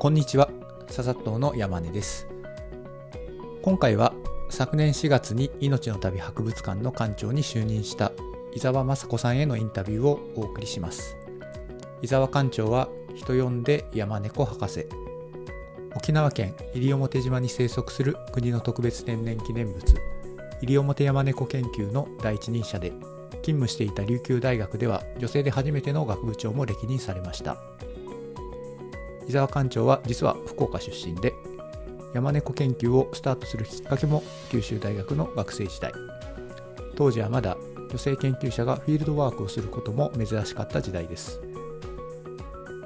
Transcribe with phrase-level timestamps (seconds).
[0.00, 0.48] こんにちは、
[0.86, 2.28] 笹党の山根です。
[3.62, 4.14] 今回は
[4.48, 8.12] 昨年4月に命の旅博物館の館長に就任した
[8.54, 11.16] 伊沢雅子さんへのインタビューをお送りします。
[12.00, 14.86] 伊沢館長は人呼んで山猫博士。
[15.96, 19.82] 沖縄県西表島に生息する国の特別天然記念物
[20.60, 22.92] 西表山猫研究の第一人者で
[23.42, 27.56] 勤務していた琉球大学では女性で初めての学部長も歴任されました
[29.28, 31.34] 伊沢館長は実は福岡出身で
[32.14, 35.92] 山猫研究をスタートするきっかけも九州大学の学生時代。
[36.96, 37.56] 当時はまだ
[37.90, 41.40] 女性研究者がフィールドワークをすることも珍しかった時代です。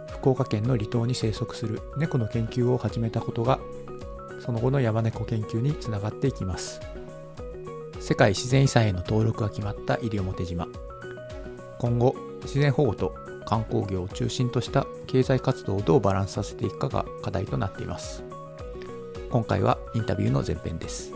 [0.08, 3.60] 福岡県の離島に生息する猫の研究を始めたことが
[4.40, 6.80] その後の山猫研究につながっていきます。
[8.00, 10.66] 世界自然遺産への登録が決まった西表島。
[11.78, 18.24] 今後自然保護と観光業を中心とした経済活動をどうバランスさせていくかが課題となっています。
[19.30, 21.12] 今回はインタビューの前編です。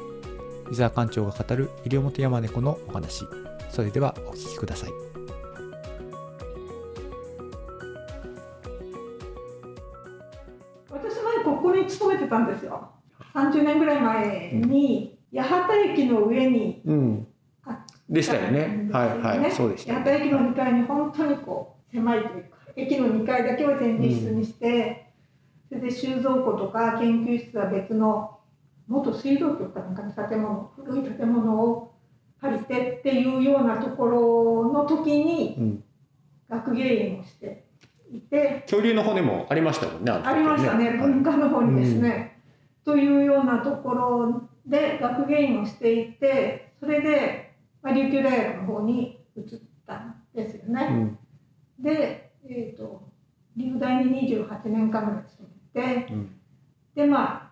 [0.70, 3.24] 伊沢館長が語る西表山猫のお話。
[3.70, 4.90] それではお聞きください。
[10.90, 12.90] 私前ここに勤めてたんですよ。
[13.34, 17.26] 30年ぐらい前に八幡駅の上にうん。
[18.08, 18.88] でしたよね。
[18.92, 20.50] はいはい、そうでしたよ八幡駅のね。
[20.50, 25.10] 2階に本当にこう狭いというか駅の2階だけを展示室にして、
[25.68, 28.38] それで収蔵庫とか研究室は別の
[28.86, 31.94] 元水道局かなんかの建物古い建物を
[32.40, 35.84] 借りてっていうようなところの時にうん、
[36.48, 37.64] 学芸員をして
[38.12, 40.12] いて恐竜の骨もありましたもんね。
[40.12, 42.42] ありましたね、はい文化の方にですね。
[42.84, 49.44] というようなところで学芸員をしていてそれで、まあ、琉球大学の方に移っ
[49.86, 50.88] たんですよね。
[50.90, 51.18] うん
[51.80, 53.02] で、えー、と
[53.56, 56.40] 留大に28年間ぐらい勤めてうん。
[56.94, 57.50] でまあ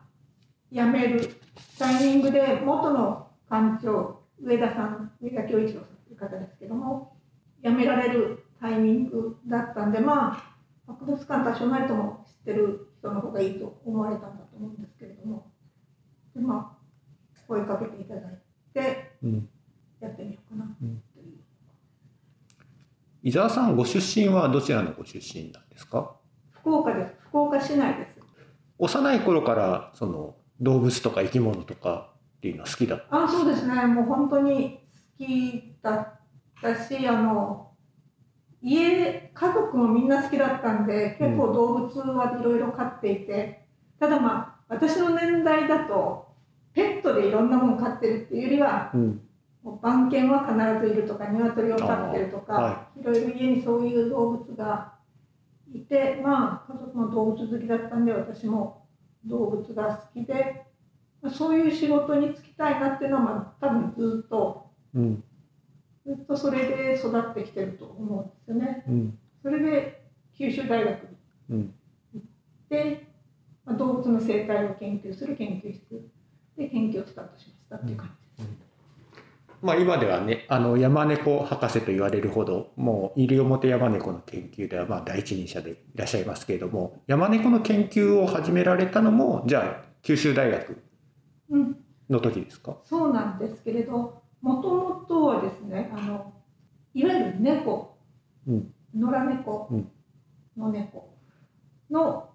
[0.72, 1.40] 辞める
[1.78, 7.16] タイミングで元の館長上田さん上田恭一郎さんという方ですけども
[7.62, 10.32] 辞められるタイミングだったんでま
[10.86, 15.50] あ博物館多少なりとも知ってる人の方がいいと思われたんだと思うんですけれども
[16.34, 16.84] でまあ
[17.46, 18.38] 声かけていただい
[18.72, 19.48] てうん。
[20.04, 20.76] やってみようかな。
[20.78, 21.02] という。
[23.26, 26.14] 伊沢さんご出身はどちらのご出身なんですか？
[26.50, 28.18] 福岡です福岡市内です
[28.78, 33.24] 幼い頃からその動物とか生き物とかっていうのは好きだった。
[33.24, 34.80] あそうですねもう本当に
[35.18, 36.20] 好きだっ
[36.60, 37.70] たしあの
[38.60, 43.66] 家家族もみんな好きだったんで結構動物はいろいろ飼っていて、
[43.98, 46.28] ただまあ私の年代だと
[46.74, 49.20] ペットでいろんなもの飼ってるっていうよりはうん
[49.64, 53.02] もう番犬は必ずいるとか鶏を飼ってるとか、、い。
[53.02, 54.92] ろいろ家にそういう動物が
[55.72, 58.86] いてまあ家族も動物好きだったんで私も
[59.24, 60.66] 動物が好きで
[61.22, 65.24] まあそういう仕事に就きたいなっていうのは、まあ、多分ずっとうん。
[66.06, 68.84] ずっとそれで育ってきてると思うんですよね。
[68.86, 69.18] うん。
[69.42, 70.04] それで
[70.36, 71.08] 九州大学に
[71.50, 71.74] うん。
[72.68, 73.06] で、
[73.64, 76.10] まあ、動物の生態を研究する研究室。
[76.56, 78.73] で研究をスタートしましたっていう感じです。
[79.64, 90.82] まあ今ではねあの山猫博士と言われるほどもう西表山猫の研究ではまあ第一人者でいらっしゃいますけれども山猫の研究を始められたのもじゃあ九州大学
[91.48, 91.76] うん
[92.10, 92.76] の時ですか？
[92.84, 96.34] そうなんですけれど、もともとはですね、あの
[96.92, 97.96] いわゆる猫、
[98.46, 99.90] うん野良猫うん
[100.54, 101.08] の猫
[101.90, 102.28] の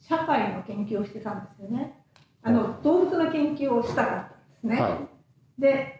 [0.00, 1.98] 社会の研究をしてたんですよね。
[2.42, 4.80] あの動物の研究をしたかったんですね。
[4.82, 4.98] は
[5.58, 5.93] で、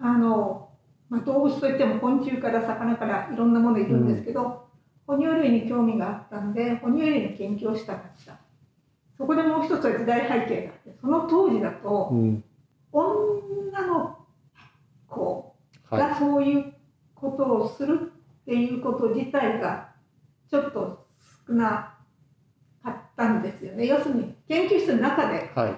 [0.00, 0.68] あの、
[1.08, 4.66] まあ、動物といっても昆虫から魚からいろんなものいるんですけど、
[5.06, 8.38] 哺乳類に興味があったんで、哺乳類の研究をしたかった。
[9.16, 12.44] そこでもう一つは時代背景があって、その当時だと、うん
[12.92, 14.18] 女の
[15.08, 15.54] 子
[15.90, 16.74] はいがそういう
[17.14, 18.12] ことをする
[18.42, 19.90] っていうこと自体が
[20.50, 21.06] ちょっと
[21.46, 21.94] 少な
[22.82, 23.86] かったんですよね。
[23.86, 25.72] 要するに研究室の中ではい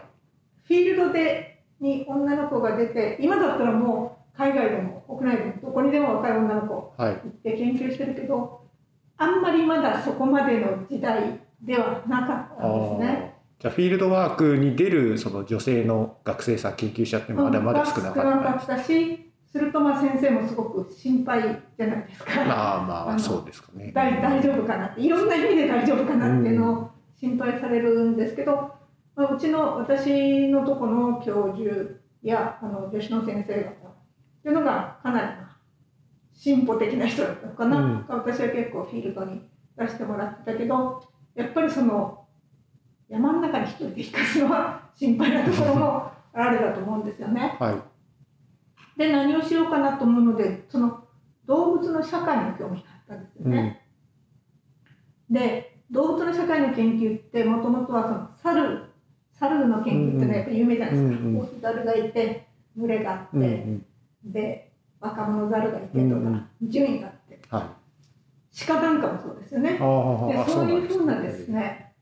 [0.64, 1.49] フィールドで
[1.80, 8.60] に女の子が出て今だったらもう海外でも国内でもどこにでも若い女の子はい行って研究してるけど
[9.16, 13.34] あんまりまだそこまでの時代ではなかったんですね。
[13.58, 21.42] じゃあフィールドワークに出るその女性の学生さん研究者ってまだまだ少なかった、少なかったしするとまあ先生もすごく心配
[21.76, 22.44] じゃないですか。
[22.44, 26.90] まあまあそうですかね大大丈夫かなっていろんな意味で大丈夫かなっていうのを
[27.20, 28.79] 心配されるんですけど、まあ、
[29.28, 33.74] うちの私のとこの教授やあの女子の先生方っ
[34.42, 35.56] ていうのがかなりまあ
[36.32, 39.42] 進歩的な人だったのかな、うん私は結構フィールドに
[39.76, 41.02] 出してもらってたけど
[41.34, 42.24] やっぱりその
[43.08, 47.56] 山の中に一人で生かすのは心配なところもあるだと思うんですよね。
[47.58, 47.90] はい
[48.96, 51.04] で何をしようかなと思うのでその
[51.46, 53.82] 動物の社会に興味があったんですよね。
[55.30, 58.28] で動物の社会の研究ってもともとはその
[58.58, 58.89] 猿
[59.40, 61.08] 猿の研究ってのはやっぱり有名じゃないですか。
[61.08, 61.60] うんうん。
[61.62, 62.46] 猿がいて
[62.76, 63.46] 群れがあって、うんう
[64.28, 64.32] ん。
[64.32, 67.40] で若者猿がいてとか、うん順位があって。
[67.48, 67.62] はい。
[68.66, 69.72] 鹿なんかもそうですよね。
[69.72, 71.94] でそういうふうなですね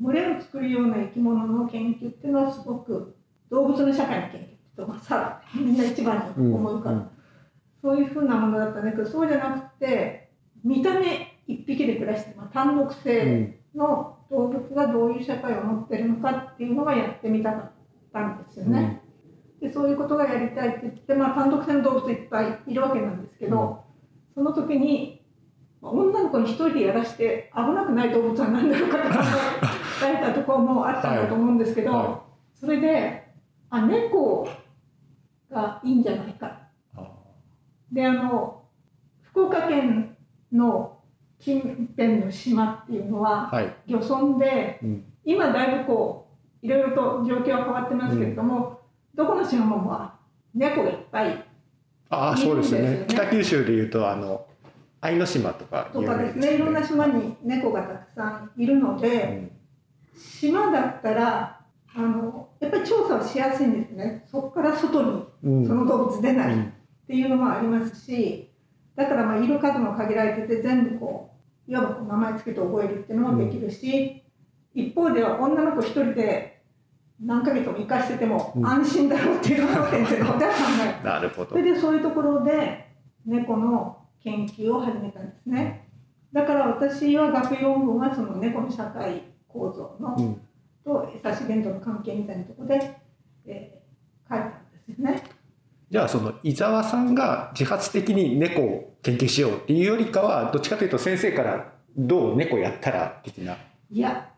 [0.00, 3.16] 群れを作るような生き物の研究っていうのはすごく
[3.50, 4.40] 動物の社会の研
[4.76, 7.08] 究と、まあ、さみんな一番に思うから、うんうん。
[7.80, 10.30] そういうふうなものだったんだけどそうじゃなくて
[10.64, 17.72] 見た目一匹で暮らして、まあ、単独う性んの動物がどういう社会を持ってるのかっていうのがやってみたかっ
[18.12, 19.00] たんですよね。
[19.60, 23.84] でそういうことがやりたいって言って、まあ、単独性の動物いっぱいいるわけなんですけど、
[24.34, 25.22] その時に
[25.80, 29.14] まあ女の子に一人でやらして危なくない動物は何だろうかと考
[30.02, 32.06] えたところもあったんだと思うんですけど、はい。
[32.06, 32.22] は
[32.58, 33.32] それで
[33.70, 34.48] あ猫
[35.50, 36.58] がいいんじゃないか。
[36.96, 37.08] あ
[37.92, 38.64] であの
[39.22, 40.16] 福岡県
[40.52, 40.93] の
[41.44, 41.60] 近
[41.96, 43.74] 辺の島っていうのははい。
[43.86, 45.04] 漁村でうん。
[45.24, 46.28] 今だいぶこ
[46.62, 48.80] ういろいろと状況は変わってますけれども、
[49.14, 51.44] どこの島もまあ猫がいっぱい
[52.08, 53.04] ああそうですね。
[53.08, 54.46] 北九州でいうとあの
[55.00, 56.54] 愛の島とかとかですね。
[56.54, 59.50] いろんな島に猫がたくさんいるので、
[60.16, 61.60] 島だったら
[61.94, 64.24] あのやっぱり調査はしやすいんですね。
[64.30, 65.58] そこから外にうん。
[65.58, 66.72] うんその動物出ないっうん
[67.06, 68.48] ていうのもありますし
[68.96, 71.33] だからまあいる数も限られてて全部こう
[71.66, 74.22] いわばこう名前つけて覚えるっていうのもできるし、
[74.74, 76.62] 一方では女の子一人で
[77.20, 78.66] 何ヶ月も生かしててもうん。
[78.66, 80.56] 安心だろうっていうのを先生の方では考
[81.02, 81.50] え なるほど。
[81.50, 82.88] それでそういうところで
[83.24, 85.88] 猫の研究を始めたんですね。
[86.32, 90.40] だから私は学位論文はその猫の社会構造の、うん。
[90.84, 92.98] と餌資源との関係みたいなところで、
[93.46, 93.84] えー
[94.26, 95.22] 書いたんですよね。
[95.94, 103.56] じゃあその伊沢さんが自発的に猫を研究しようっていうよりかはどっちかというと先生からどう猫やったら的な。
[103.92, 104.28] いや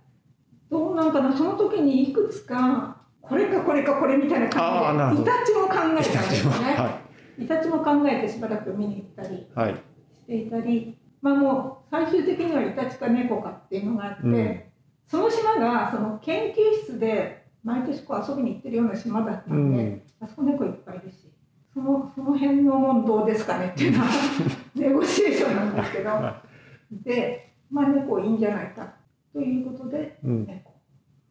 [0.71, 6.75] どうなんかなその時にいくつかこれかこれかこれみたいな感じでイタチも考えたんですよね。
[6.75, 7.01] は
[7.39, 9.75] イタチも考えてしばらく見に行ったりいはい。
[10.13, 14.63] していたり、まあもう最終的にはイタチか猫かっていうのがあって、うん。
[15.09, 20.03] その島がその研究室で毎年こう遊びに行ってるような島だったうんで、ん。
[20.21, 21.33] あそこ猫いっぱいいるし
[21.77, 24.07] そのその辺のもんどうですかねっていうのは
[24.75, 26.43] ネゴシエーションなんですけどは
[26.91, 28.95] でまあ猫いいんじゃないか
[29.31, 30.73] ということでうん猫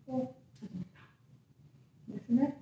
[0.08, 2.62] を始めたんですね。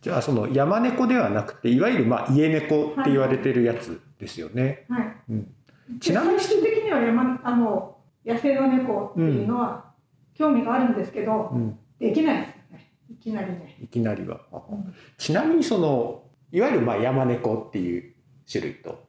[0.00, 4.86] じゃあその山猫ではなくていわゆるまあ家猫って言われてるやつですよね。
[4.88, 5.52] はいうん
[5.98, 9.92] ちなみに最終的には山あの野生の猫っていうのは
[10.34, 13.76] 興味があるんですけど、うんできないですよねいきなりね。
[13.82, 14.40] いきなりは。
[14.52, 16.22] うんちなみにその
[16.52, 18.14] いわゆるまあ山猫っていう
[18.50, 19.06] 種類と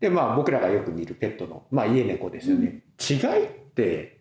[0.00, 2.82] でまあ僕らがよく見るペットのまあ家猫ですよね。
[2.98, 4.20] 違いって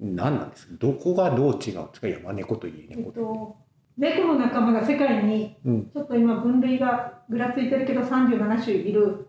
[0.00, 0.74] 何なんですか？
[0.78, 1.62] どこがどう違うんで
[1.94, 2.08] すか？
[2.08, 3.18] 山猫と家えっ猫って。
[3.18, 3.56] と、
[3.98, 9.26] 猫の仲間が世界にうんちょっと今分類がぐらついてるけど37種いる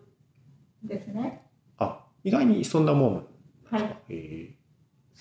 [0.84, 1.42] んですね。
[1.78, 3.28] あ意外にそんなもんなんで
[3.68, 3.76] すか？
[3.76, 4.54] はいへ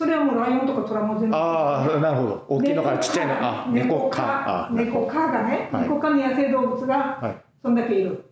[0.01, 1.35] それはもうライオンとかトラも全部。
[1.35, 2.45] ーああなるほど。
[2.49, 3.33] 大きいのからちっちゃいの。
[3.39, 5.83] あ猫科かあ猫科がね、はい。
[5.83, 7.41] 猫科の野生動物がはい。
[7.61, 8.25] そんだけいる。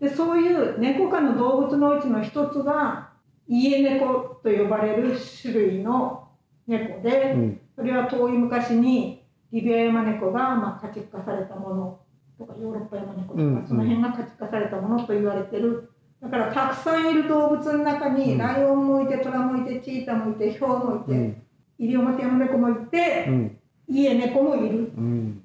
[0.00, 3.10] でそういう猫科の動物のうちの一つが
[3.46, 6.28] 家猫と呼ばれる種類の
[6.66, 7.60] 猫で、うん。
[7.76, 9.22] それは遠い昔に
[9.52, 12.00] リビアヤマネコがまあ家畜化されたもの
[12.38, 15.90] とかヨーロッパヤマネコとか、その辺が家畜化されたものと言われてる
[16.30, 18.38] だからたくさんいる動物の中に、うん。
[18.38, 21.42] ライオンもいてトラもいてチータもいてヒョウもいて、うん。
[21.78, 23.58] イリオモテヤマネコもいて、うん。
[23.88, 24.92] 家猫もいる。
[24.96, 25.42] うん。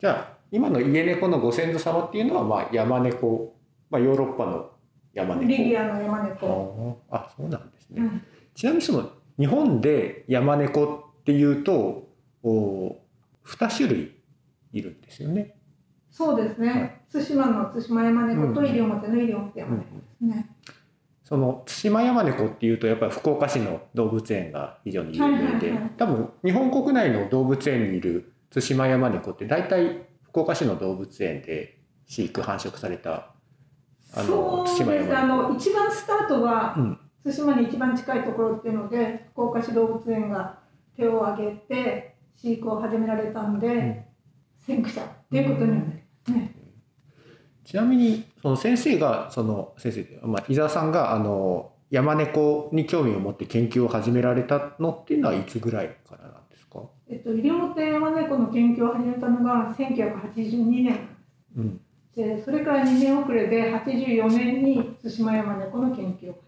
[0.00, 3.54] じゃあ今の家猫のご先祖様っていうのはまあ山猫、
[3.90, 4.70] まあ、ヨーロッパの
[5.12, 8.22] 山猫リビアのヤマネコ、ああそうなんですね、うん。
[8.54, 12.08] ちなみにその日本で山猫っていうと
[12.42, 12.96] お
[13.44, 14.16] 2種類
[14.72, 15.56] いるんですよね。
[16.10, 20.50] そうですね、対馬の対馬ヤマネコとうんイリオモテのイリオモテヤマネコですね、
[21.24, 33.32] その対馬山猫っていうとやっぱり福岡市の動物園が非常に有名で、多分日本国内の動物園にいる対馬山猫って大体福岡市の動物園で飼育繁殖された
[34.12, 36.98] あのそうです対馬山あの一番スタートは、うん。
[37.22, 40.58] 対馬に一番近いところっていうので福岡市動物園が
[40.96, 44.04] 手を挙げて飼育を始められたんで、ん。
[44.66, 45.92] 先駆者っていうことになりま
[46.26, 46.59] すね。
[47.70, 56.56] ちなみにその先生がその先生、まあ、伊沢さんがあの山猫に興味を持って研究を始められたのっていうのはいつぐらいからなんで
[57.08, 60.98] えっと、西表山猫の研究を始めたのが1982年。
[61.56, 61.80] うん。
[62.16, 66.40] でそれから2年遅れで84年に対馬山猫の研究を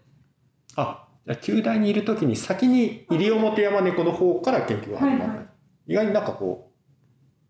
[0.75, 5.47] あじゃあ旧大にいる時に先に西表山猫の方から研究が始まった、はいはい。
[5.87, 6.62] 意外になんかこう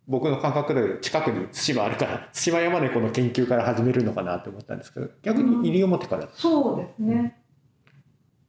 [0.08, 7.40] 僕の感覚で近くに対馬あるから対馬山猫の研究から始めるのかなと思ったんですけど逆に西表から、そうですね。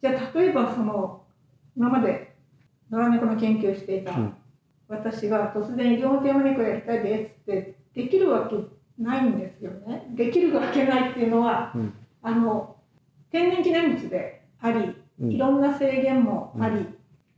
[0.03, 1.23] じゃあ例えばその
[1.77, 2.35] 今まで
[2.91, 4.35] 野良猫の研究をしていた、うん。
[4.89, 8.57] 私が突然西表山猫やりたいですってできるわけ
[8.99, 10.07] ないんですよね。
[10.11, 11.95] できるわけないっていうのは、うん。
[12.23, 12.77] あの
[13.31, 15.31] 天然記念物でありうん。
[15.31, 16.87] いろんな制限もあり、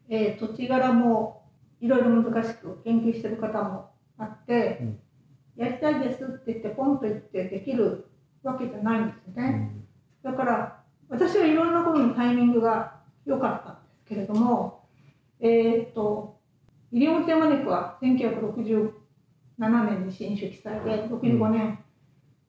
[0.09, 1.43] えー土地柄も
[1.81, 4.99] いろいろ難しく研究してる方もあって、うん
[5.57, 8.07] やりたいですって言ってポンと言ってできる
[8.43, 9.73] わけじゃないんですよね。
[10.23, 14.85] だから私はいろんなことのタイミングが良かったんですけれども、
[15.41, 16.37] えーっと
[16.93, 18.93] 西表山猫は1967
[19.59, 21.79] 年に新種記載で65年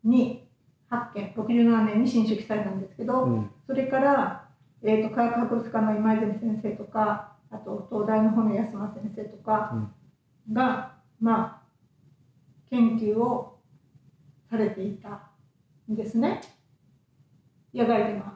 [0.04, 0.48] に
[0.90, 3.52] 発見67年に新種記載なんですけど、うん。
[3.66, 4.48] それから、
[4.84, 9.90] えー、と科学博物館の今泉先生とかあと東大の方の安間先生とか
[10.52, 11.57] が、まあ
[12.70, 13.60] 研究を
[14.50, 15.32] されていた
[15.92, 16.42] んですね。
[17.74, 18.34] 野外でま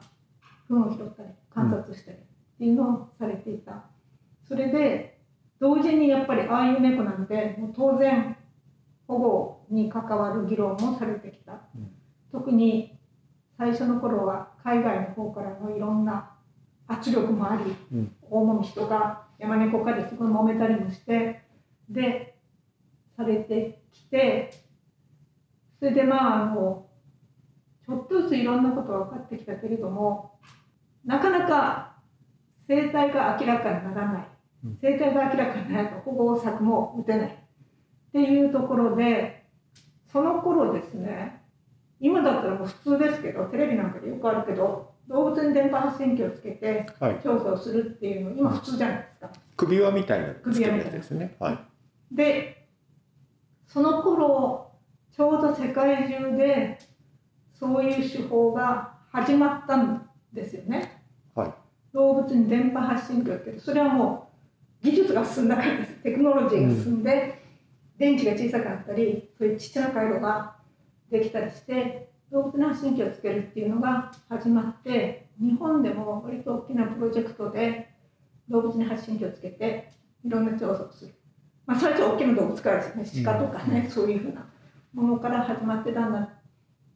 [0.68, 2.20] 糞を拾ったり観察したりっ
[2.58, 3.84] ていうのをされていた。
[4.46, 5.18] それで
[5.60, 8.36] 同時にやっぱりああいう猫なんでもう当然
[9.06, 11.60] 保護に関わる議論もされてきた。
[11.74, 11.92] うん
[12.30, 12.98] 特に
[13.58, 16.30] 最初の頃は海外の方からのいろんな
[16.88, 21.42] 圧力もあり、うん大もみ人が山猫科ですごい揉めたりもして
[21.90, 22.31] で
[23.16, 24.50] されてきて
[25.78, 26.86] それでまああの
[27.86, 30.38] ちょっとずついろんなことが分かってきたけれども
[31.04, 31.96] なかなか
[32.68, 34.28] 生態が明らかにならない
[34.64, 37.30] うん生態が明らかにならないと保護策も打てないっ
[38.12, 39.44] ていうところで
[40.12, 41.42] その頃ですね
[42.00, 49.30] 今だったらもう普通ですけどテレビなんかでよくあるけど動物に電波発信機をつけてはい、調査をするっていうの今普通じゃないですか。
[49.56, 51.36] 首輪みたいなつけるやつですね。
[51.38, 51.58] はい。
[52.12, 52.61] で
[53.72, 54.70] その頃
[55.16, 56.78] ちょうど世界中で
[57.58, 61.02] そういう手法が始まったんですよね。
[61.34, 61.52] はい。
[61.92, 64.30] 動物に電波発信機をつけてそれはも
[64.82, 67.42] う技術が進んだからですテクノロジーが進んで、
[67.98, 70.56] 電池が小さくなったりそういうちっちゃな回路が
[71.10, 77.94] できたりして動物に発信機をつけるっていうのが始まって日本でも割と大きなプロジェクトで
[78.48, 79.92] 動物に発信機をつけて
[80.24, 81.14] いろんな調査をする、
[81.66, 84.46] まあ、最初は大きな動物からですね鹿とかね、そういうふうな
[84.92, 86.28] ものから始まってだんだん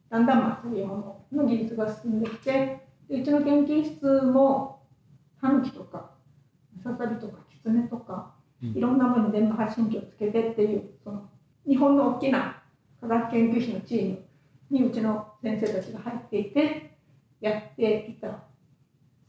[0.09, 4.81] だんだんまあそういうものの技術が進んできてでうちの研究室も
[5.41, 6.11] タヌキとか
[6.83, 8.69] ササリとかキツネとかうん。
[8.71, 11.29] いろんなものに電波発信機をつけてっていうその
[11.67, 12.61] 日本の大きな
[13.01, 14.19] 科学研究費のチーム
[14.69, 16.97] にうちの先生たちが入っていて
[17.39, 18.43] やっていた。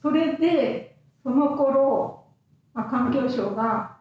[0.00, 2.24] それでその頃、
[2.72, 3.97] まあ、環境省が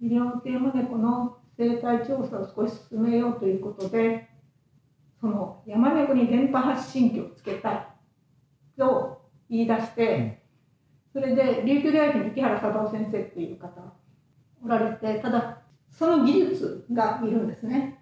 [0.00, 4.28] 西表山猫の生態調査を少し進めようということで
[5.20, 7.86] その山猫に電波発信機をつけたい
[8.76, 10.42] と言い出して、
[11.12, 13.68] それで琉球大学に池原貞夫先生っていう方
[14.64, 15.58] おられてただ
[15.90, 17.98] その技術がいるんですね。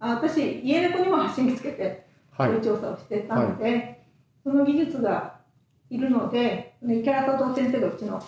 [0.00, 2.48] あ私家猫にも発信機つけてはい。
[2.48, 2.62] そういう。
[2.62, 4.06] 調査をしてたので、
[4.42, 5.40] その技術が
[5.90, 8.22] いるので池原貞夫先生がうちの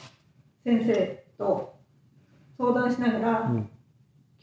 [0.64, 1.72] 先生と
[2.62, 3.69] 相談しながら、うん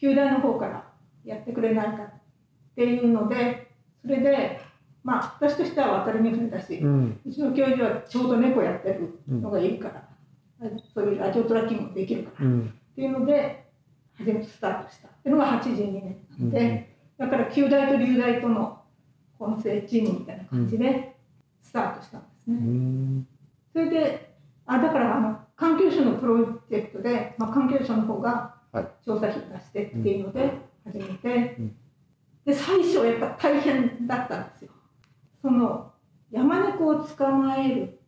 [0.02, 0.86] 旧大の方から
[1.26, 2.12] やってくれないかっ
[2.74, 3.70] ていうので
[4.02, 4.62] それで
[5.04, 7.20] まあ私としては渡りに船だし、うん。
[7.26, 12.74] うちの教授はちょうど猫やってるのがいるから、そういうラジオトラッキングもできるから、っうん。
[12.96, 13.66] ていうので
[14.18, 16.88] 初めてスタートしたっていうのが82年なんで、
[17.20, 18.82] うんだから旧大と流大との
[19.38, 21.14] 混成チームみたいな感じで
[21.62, 22.60] スタートしたんですうね。
[22.62, 23.28] ん。
[23.74, 24.34] それで
[24.66, 26.38] あだからあの環境省のプロ
[26.70, 30.54] ジェクトで、まあ、環境省の方がはい調査費を出してっていうので
[30.86, 31.76] 始めて、うん
[32.46, 34.72] で最初はやっぱ大変だったんですよ。
[35.42, 35.92] その
[36.32, 38.00] 山猫を捕まえる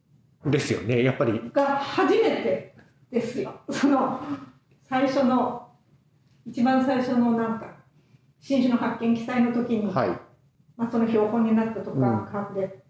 [0.46, 1.04] ですよね。
[1.04, 1.52] やっぱり。
[1.54, 2.76] が初めて
[3.12, 3.54] ですよ。
[3.70, 4.20] その
[4.82, 5.70] 最初の
[6.46, 7.76] 一番最初のなんか
[8.40, 10.10] 新種の発見記載の時に、はい。
[10.78, 12.82] まあ、その標本になったとか、うんで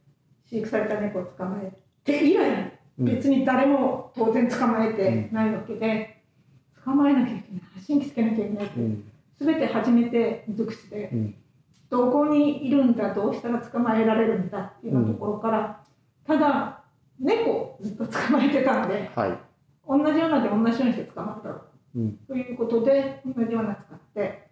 [0.45, 1.73] 飼育された猫を捕まえ
[2.05, 2.70] て以来うん
[3.05, 6.21] 別に誰も当然捕まえてないわけで、
[6.83, 7.61] 捕まえなきゃいけない。
[7.73, 8.65] 発信機つけなきゃいけない。
[8.65, 9.03] って、うん。
[9.39, 11.35] 全て初めて尽くして、うん。
[11.89, 15.83] どこにいるんだどうしたら捕まえられるんだっていうところから、
[16.25, 16.83] ただ
[17.19, 19.37] 猫をずっと捕まえてたんではい。
[19.87, 21.61] 同じようなで同じようにして捕まるだろ
[21.95, 24.47] うということで同じような使って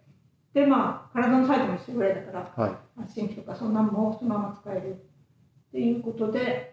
[0.52, 3.00] でまあ体のサイズも一緒ぐらいだからはい。
[3.00, 6.69] 発信機とかそんなのもそのまま使えるっていうことで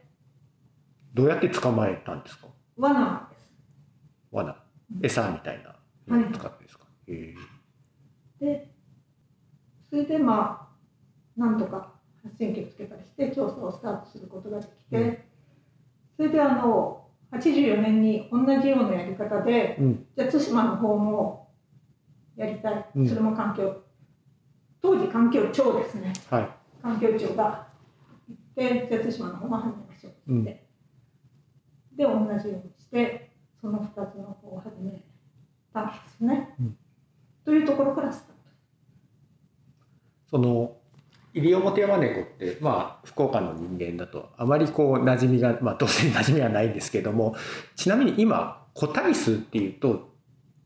[1.17, 2.47] どうやって捕まえたんですか？
[2.77, 3.51] 罠です。
[4.31, 4.63] 罠。
[5.01, 5.75] 餌みたいな。
[6.07, 7.35] のを使ってですか、へ
[8.39, 8.45] え。
[8.45, 8.71] で
[9.89, 10.69] それでま
[11.37, 11.91] あなんとか
[12.23, 15.17] 発信機をつけたりして調査をスタートすることができて、うん。
[16.15, 20.05] それであの84年に同じようなやり方でうん。
[20.15, 21.51] じゃあ対馬の方も
[22.37, 23.09] やりたい、うん。
[23.09, 23.81] それも環境
[24.81, 26.13] 当時環境庁ですね。
[26.29, 26.49] はい。
[26.81, 27.67] 環境庁が
[28.29, 30.66] 行ってじゃあ対馬の方も始めましょうって、
[31.97, 35.03] で同じようにしてその2つの方を始め
[35.73, 36.77] たんですね、うん。
[37.43, 38.33] というところからスタート。
[40.29, 40.77] その
[41.33, 47.35] 西表山猫ってまあ福岡の人間だとあまりこう馴染みがまあ当然馴染みはないんですけども
[47.75, 50.09] ちなみに今個体数っていうと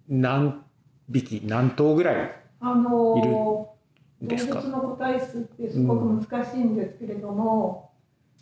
[0.07, 0.63] 何
[1.09, 3.75] 匹何頭ぐらいあの動
[4.21, 4.61] ですか？
[4.61, 7.90] 物の個体数ってすごく難しいんですけれども、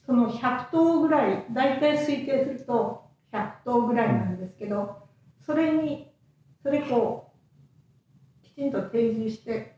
[0.10, 5.04] その100頭ぐらい大体推定すると100頭ぐらいなんですけど、
[5.46, 6.12] それに
[6.64, 7.32] それこ
[8.44, 9.76] うきちんと定住して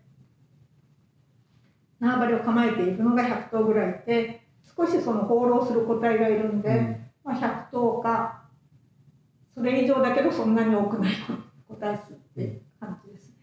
[2.00, 4.48] 縄張りを構えているのが100頭ぐらいいて
[4.78, 8.44] 少しその放浪する個体がいるんで、うんまあ、100頭か
[9.54, 11.14] それ以上だけどそんなに多くない
[11.68, 13.36] 個体数っていう感じですね。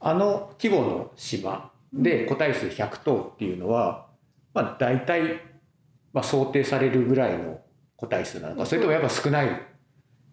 [0.00, 4.09] あの規模の島で個体数100頭っていうのは、
[4.54, 5.40] まあ、大体、
[6.12, 7.60] まあ、想定されるぐらいの
[7.96, 8.66] 個体数なのか。
[8.66, 9.70] それともやっぱ少ない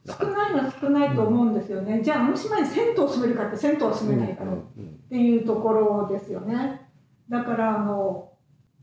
[0.08, 6.90] 少ないのは少ないと思うんですよね、じゃあ、あの島に銭湯住めるかって、銭湯は住めないだろうっていうところですよね。
[7.30, 8.32] だからあの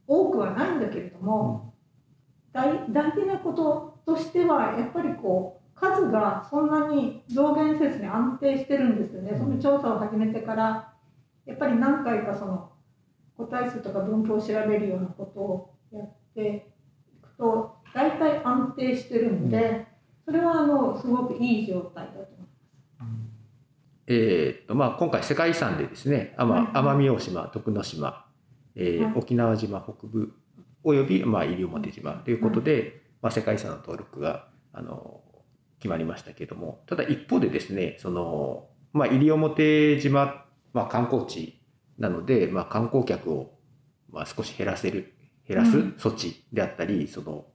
[0.07, 1.75] 多くはないんだけれども、
[2.53, 10.93] 大大事なこととしては、やっぱりこう数がそんなに増減せずに安定してるんですよね、その調査を始めてから、
[11.47, 12.71] やっぱり何回かその
[13.37, 16.73] 個体数とか分布を調べるようなことをやって
[17.09, 19.87] いくと、大体安定してるんで、
[20.25, 22.55] それはあのすごくいい状態だと思います。
[24.07, 28.27] えーっとまあ、今回世界遺産でですねはい奄奄美大島徳之島、
[28.75, 30.35] えーはい沖縄島北部
[30.83, 35.23] および、まあ、西表島ということで、まあ、世界遺産の登録があの
[35.79, 40.45] 決まりましたけどもただ一方でですねその、まあ、西表島、
[40.75, 41.59] まあ、観光地
[41.99, 43.59] なので、まあ、観光客を、
[44.11, 45.13] まあ、少し減らせる
[45.47, 45.95] 減らすうん。
[45.99, 47.47] 措置であったり、その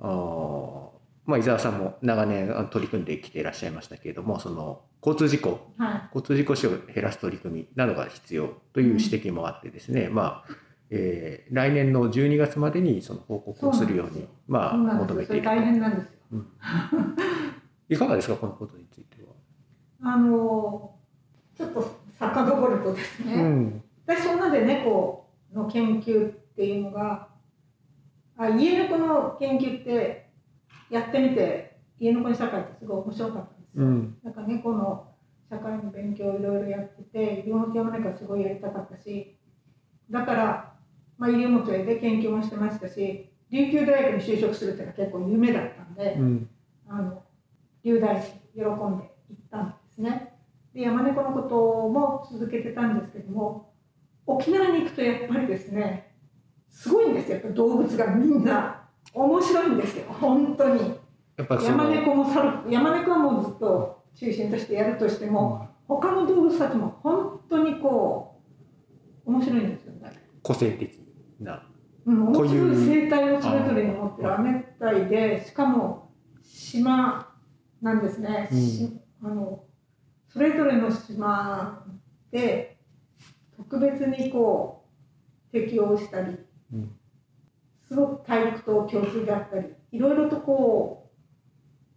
[0.00, 0.92] あー
[1.24, 6.02] まあ、伊沢さんも長年取り組んできていらっしゃいましたけれどもその交通事故はい。
[6.14, 10.54] 交通事故死を減らす取り組みなどが必要という指摘もあってですね、まあ
[10.90, 16.18] えー来年の12月までにその報告をするようにまあ求めている大変なんですよ。
[17.88, 19.28] いかがですかこのことについては。
[20.12, 20.94] あの
[21.56, 27.28] ちょっと遡るとですね、ん私そんなで猫の研究っていうのが
[28.36, 30.30] あ家猫の研究って
[30.90, 33.84] やってみて家猫の社会ってすごい面白かったんですよ。
[33.84, 35.08] うんなんか猫の
[35.50, 39.36] 社会の勉強をいろいろやってて西表山猫はすごいやりたかったし
[40.10, 40.74] だから、
[41.18, 46.14] まあ、西表で研究もしてましたし琉球大学に就職するっていうのは結構夢だったんで。
[46.18, 46.48] うん
[46.88, 47.22] あの
[47.82, 48.22] 留大に
[48.54, 49.10] 喜んで行っ
[49.50, 50.31] たんですね。
[50.74, 53.72] で山猫のことも続けてたんですけども
[54.26, 56.12] 沖縄に行くとやっぱりですね
[56.68, 57.34] すごいんですよ。
[57.34, 60.04] やっぱ動物がみんな面白いんですよ。
[60.08, 60.94] 本当に。
[61.36, 68.40] やっぱその山猫もさる山猫はもうずっと中心としてやるとしても他の動物たちも本当にこ
[69.26, 70.12] う面白いんですよね。
[70.42, 70.98] 個性的
[71.40, 71.62] な。
[72.04, 76.10] うん、面白い生態をそれぞれに持ってる亜熱帯でしかも
[76.42, 77.28] 島
[77.80, 78.58] なんですね、うん。
[78.58, 79.62] しあの
[80.32, 81.84] それぞれの島
[82.30, 82.78] で
[83.56, 84.84] 特別にこ
[85.50, 86.38] う適応したり
[86.72, 86.90] うん。
[87.86, 91.10] すごく大陸と共通であったりいろいろとこ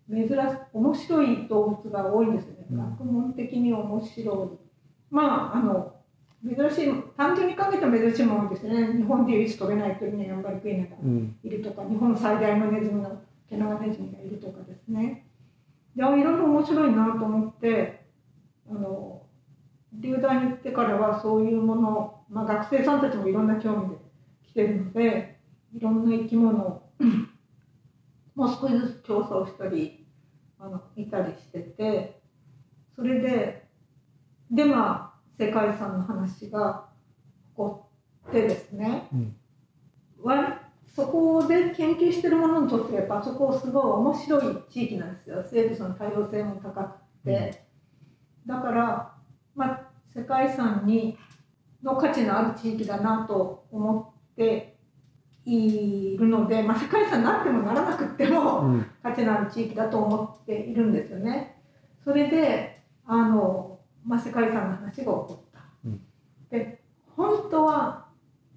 [0.10, 0.34] う珍し
[0.74, 2.78] 面白い動物が多いんですよね、うん。
[2.78, 4.66] 学問的に面白い。
[5.10, 5.96] まああの
[6.44, 8.98] 珍しい単純に考えても珍しいものですね。
[8.98, 11.36] 日本で唯一飛べない鳥にヤンバリクイナがうん。
[11.42, 15.26] いるとか日本最大のネズミのケナガネズミがいるとかですね。
[15.96, 18.05] であいろいろ面白いなと思って
[18.70, 19.24] あの
[19.94, 23.96] 留大に行ってからはそういうもの、まあ、学生さんたちもいろんな興味で
[24.44, 25.40] 来てるので
[25.74, 26.90] いろんな生き物を
[28.36, 30.06] もう少しずつ調査をしたり
[30.60, 32.22] あの見たりしてて
[32.96, 33.68] それで
[34.52, 36.90] でまあ世界遺産の話が
[37.52, 37.90] 起こ
[38.30, 39.10] ってですね。
[39.14, 39.36] うん。
[40.22, 40.54] 割
[40.96, 45.44] そこで研究してるものにとってはやっぱそこすごい面白い地域なんですよ。
[45.44, 47.65] 生物の多様性も高くて、
[48.48, 49.14] だから、
[49.56, 49.82] まあ、
[50.16, 51.18] 世界遺産に
[51.84, 54.76] の価値のある地域だなと思って
[55.46, 61.62] いるので、まあ、世界遺産になってもならなくっても、うん価値のある地域だと思っているんですよね。
[62.04, 65.60] それであの、まあ、世界遺産の話が起こった。
[65.86, 66.02] うん
[66.50, 66.82] で
[67.16, 68.08] 本当は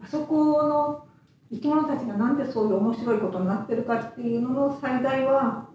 [0.03, 1.07] あそこの
[1.51, 5.68] 生き物たちがなんでそういう面白いことになってるかっていうのの最大は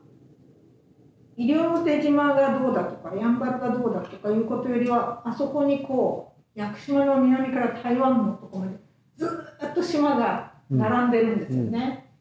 [1.35, 8.77] 西表島がどうだとかやんばるがどうだとかいうことよりはあそこにこう屋久島の南から台湾のところまで
[9.17, 12.11] ずーっと島が並んでるんですよね。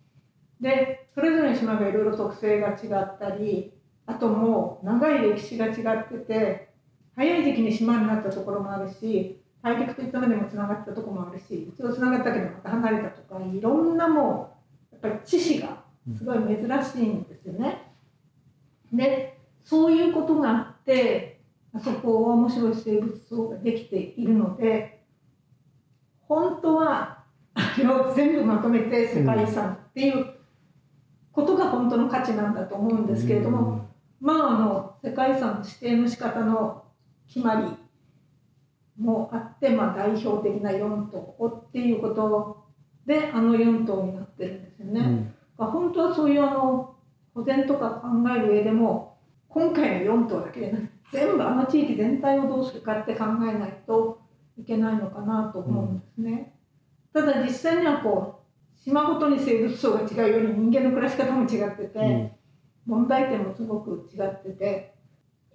[0.61, 3.73] でそれぞれの島がいろいろ特性が違ったり
[4.07, 6.73] あともう長い歴史が違ってて
[7.15, 14.57] 早い時期に島になったところもあるし大陸といったまでもつながったところもあるし一度つながったけどまた離れたとかいろんなも
[14.93, 15.83] うやっぱり知識が
[16.17, 17.92] すごい珍しいんですよね。
[18.93, 21.41] でそういうことがあって
[21.75, 25.03] あそこは面白い生物層ができているので
[26.29, 27.25] 本当は
[27.55, 30.35] あれを全部まとめて世界遺産っていう
[31.33, 33.89] ことが本当の価値なんだと思うんですけれども、
[34.21, 36.85] まああの世界遺産の指定の仕方の
[37.27, 37.65] 決まり
[38.99, 42.65] もあって、まあ、代表的な4島っていうこと
[43.07, 45.01] であの4島になってるんですよね。
[45.01, 46.92] うんまあ本当はそういうあの
[47.35, 49.19] 保全とか考える上でも
[49.49, 54.21] 今回の4島だけでなく全部あの地域全体をどうするかって考えないと
[54.59, 56.55] いけないのかなと思うんですね。
[57.13, 62.31] ただ実際にはこう島ごとに生物層が違うように人間の暮らし方も違ってて、うん。
[62.85, 64.95] 問題点もすごく違ってて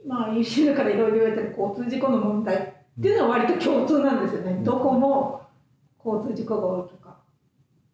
[0.06, 4.64] まあ ECN からいろいろ言われてる交通事故の問題っていうのは割と共通なんですよね、うん。
[4.64, 5.42] どこも
[6.04, 7.18] 交通事故が多いとか。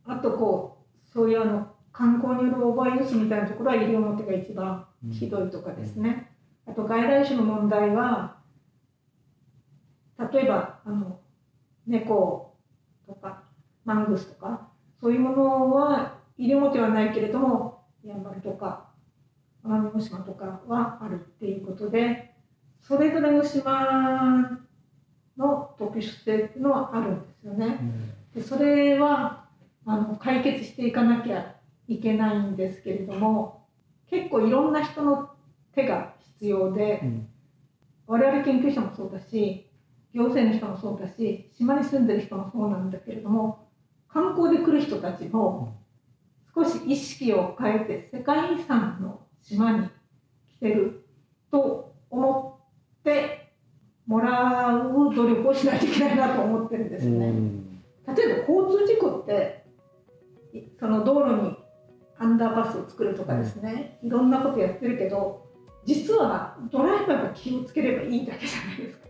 [0.05, 0.77] あとこ
[1.09, 6.31] うそういうあの観光によるオーバーユースみたいなところは西表が一番ひどいとかですね、
[6.67, 8.37] あと外来種の問題は
[10.31, 11.19] 例えばあの
[11.85, 12.55] 猫
[13.05, 13.43] とか
[13.85, 14.67] マングスとか
[14.99, 18.89] そういうものは西表はないけれどもやんばるとか
[19.63, 22.33] 奄美大島とかはあるっていうことで
[22.81, 24.59] それぞれの島
[25.37, 27.79] の特殊性っていうのはあるんですよね。
[28.35, 29.45] でそれは
[29.85, 31.52] あの解決していかなきゃ
[31.87, 33.65] いけないんですけれども
[34.09, 35.29] 結構いろんな人の
[35.73, 37.27] 手が必要でうん。
[38.05, 39.65] 我々研究者もそうだし
[40.13, 43.67] 行政の人もそうだし島に住んでる人もそうなんだけれども
[44.09, 45.75] 観光で来る人たちも
[46.53, 51.05] 少し意識を変えて世界遺産の島に来てる
[51.49, 52.59] と思
[52.99, 53.51] って
[54.05, 57.33] もらう努力をしないといけないなと思ってるんですよね。
[58.05, 59.65] 例えば交通事故って
[60.53, 61.57] いその道路に
[62.23, 65.45] アンダーパスを作るとかですね、いろんなことやってるけど
[65.85, 69.07] 実はドライバーが気をつければいいだけじゃないですか。